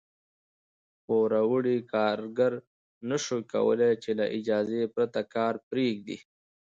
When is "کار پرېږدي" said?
5.35-6.17